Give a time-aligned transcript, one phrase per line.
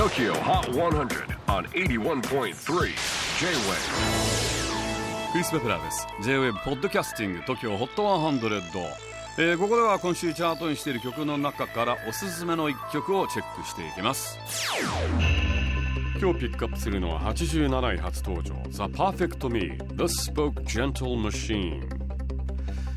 [0.00, 2.54] TOKYO HOT 100 on 81.3 J-WAVE
[5.30, 6.06] クリス・ベプラーです。
[6.22, 8.62] J-WAVE ポッドキャスティング TOKYO HOT 100、
[9.36, 14.38] えー、ここでは今週チャートにしている曲の中からおすすめの一曲をチェックしていきます。
[16.18, 21.86] 今日ピックアップするのは87位初登場 The Perfect Me The Spoke Gentle Machine、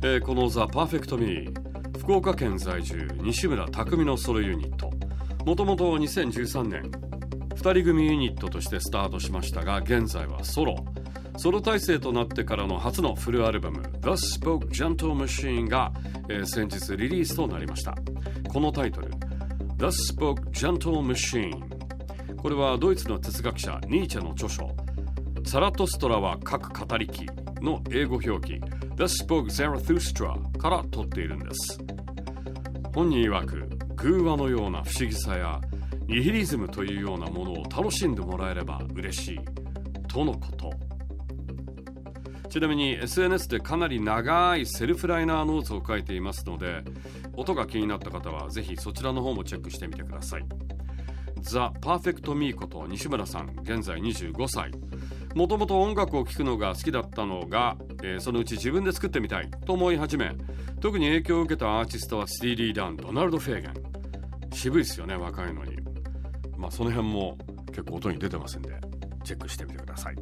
[0.00, 1.52] えー、この The Perfect Me
[1.98, 4.96] 福岡県在住西村匠のソロユニット。
[5.46, 6.82] もともと2013年
[7.50, 10.84] 2人組ユニットとしてスタートしましたが現在はソロ。
[11.36, 14.08] ソロ体制となってからの初のフルアルバム「The
[14.40, 15.92] Spoke Gentle Machine が」
[16.28, 17.94] えー、先日リリースとなりました。
[18.48, 19.10] このタイトル
[19.78, 21.62] 「The Spoke Gentle Machine」
[22.36, 24.68] これはドイツの哲学者ニーチェの著書
[25.46, 27.24] 「サラトストラは各語り機」
[27.62, 28.60] の英語表記
[28.98, 31.78] 「The Spoke Zarathustra」から取っているんです。
[32.92, 35.60] 本人曰く偶話のような不思議さや
[36.06, 39.40] ニヒリズムというようなものを楽しんでもらえれば嬉しい。
[40.08, 40.72] とのこと。
[42.48, 46.84] ちなみに SNS でかなり長いセルフライナーノーツを書いていますので
[47.34, 50.44] 音が気になった方はぜひそちらの方もチェックしてみてください。
[51.40, 54.70] ザ・パーフェクト・ミーこと西村さん現在25歳。
[55.34, 60.32] もともと音楽を聴くのが好きだったのが、えー、そのうち自分で作ってみたいと思い始め
[60.80, 63.74] 特に影響を受けたアーティストはスティーリー・ダンドナルド・フェーゲン。
[64.52, 65.76] 渋いですよね若いのに。
[66.56, 67.36] まあその辺も
[67.68, 68.70] 結構音に出てますんで
[69.24, 70.16] チェックしてみてください。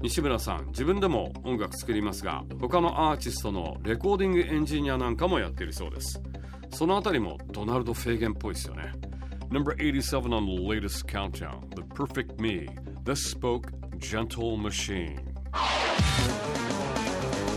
[0.00, 6.20] 西村さん自分でも音楽作りますが他のアーティストのレコーディングエンジニアなんかもやっているそうです。
[6.70, 8.92] そのあたりもドナルド・フェーゲンっぽいですよね。
[9.50, 11.68] Number 87 on the latest countdown.
[11.74, 12.68] The Perfect Me.
[13.04, 15.20] The Spoke Gentle Machine.